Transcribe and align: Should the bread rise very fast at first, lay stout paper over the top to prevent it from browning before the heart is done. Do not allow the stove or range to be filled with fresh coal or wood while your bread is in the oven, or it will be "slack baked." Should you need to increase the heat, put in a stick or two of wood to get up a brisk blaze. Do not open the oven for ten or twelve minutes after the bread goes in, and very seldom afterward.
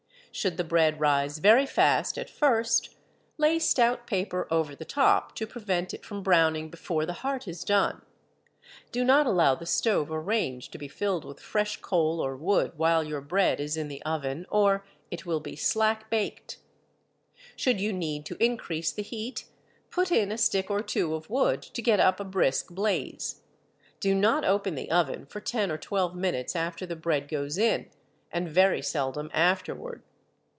Should 0.33 0.55
the 0.55 0.63
bread 0.63 0.97
rise 1.01 1.39
very 1.39 1.65
fast 1.65 2.17
at 2.17 2.29
first, 2.29 2.95
lay 3.37 3.59
stout 3.59 4.07
paper 4.07 4.47
over 4.49 4.73
the 4.73 4.85
top 4.85 5.35
to 5.35 5.45
prevent 5.45 5.93
it 5.93 6.05
from 6.05 6.23
browning 6.23 6.69
before 6.69 7.05
the 7.05 7.11
heart 7.19 7.49
is 7.49 7.65
done. 7.65 8.01
Do 8.93 9.03
not 9.03 9.27
allow 9.27 9.55
the 9.55 9.65
stove 9.65 10.09
or 10.09 10.21
range 10.21 10.69
to 10.71 10.77
be 10.77 10.87
filled 10.87 11.25
with 11.25 11.41
fresh 11.41 11.81
coal 11.81 12.21
or 12.21 12.37
wood 12.37 12.71
while 12.77 13.03
your 13.03 13.19
bread 13.19 13.59
is 13.59 13.75
in 13.75 13.89
the 13.89 14.01
oven, 14.03 14.45
or 14.49 14.85
it 15.11 15.25
will 15.25 15.41
be 15.41 15.57
"slack 15.57 16.09
baked." 16.09 16.59
Should 17.57 17.81
you 17.81 17.91
need 17.91 18.25
to 18.27 18.41
increase 18.41 18.93
the 18.93 19.03
heat, 19.03 19.49
put 19.89 20.13
in 20.13 20.31
a 20.31 20.37
stick 20.37 20.71
or 20.71 20.81
two 20.81 21.13
of 21.13 21.29
wood 21.29 21.61
to 21.61 21.81
get 21.81 21.99
up 21.99 22.21
a 22.21 22.23
brisk 22.23 22.67
blaze. 22.71 23.41
Do 23.99 24.15
not 24.15 24.45
open 24.45 24.75
the 24.75 24.89
oven 24.91 25.25
for 25.25 25.41
ten 25.41 25.69
or 25.69 25.77
twelve 25.77 26.15
minutes 26.15 26.55
after 26.55 26.85
the 26.85 26.95
bread 26.95 27.27
goes 27.27 27.57
in, 27.57 27.89
and 28.31 28.47
very 28.47 28.81
seldom 28.81 29.29
afterward. 29.33 30.03